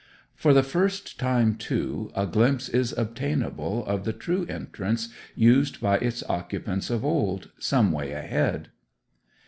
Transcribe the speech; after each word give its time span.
For 0.35 0.51
the 0.51 0.63
first 0.63 1.19
time, 1.19 1.53
too, 1.57 2.11
a 2.15 2.25
glimpse 2.25 2.69
is 2.69 2.91
obtainable 2.97 3.85
of 3.85 4.03
the 4.03 4.13
true 4.13 4.47
entrance 4.49 5.09
used 5.35 5.79
by 5.79 5.97
its 5.99 6.23
occupants 6.27 6.89
of 6.89 7.05
old, 7.05 7.51
some 7.59 7.91
way 7.91 8.11
ahead. 8.13 8.69